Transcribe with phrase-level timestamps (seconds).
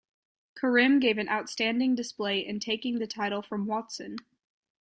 [0.55, 4.15] Karim gave an outstanding display in taking the title from Watson.